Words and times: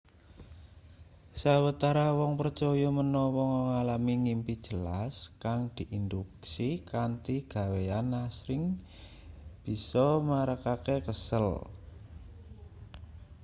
sawetara 1.41 2.07
wong 2.19 2.33
percaya 2.41 2.89
menawa 2.99 3.43
ngalami 3.67 4.13
ngimpi 4.23 4.53
jelas 4.65 5.13
kang 5.43 5.61
diinduksi 5.77 6.69
kanthi 6.91 7.35
gaweyan 7.53 8.07
asring 8.25 8.63
bisa 9.63 10.07
marakake 10.29 10.95
kesel 11.07 11.47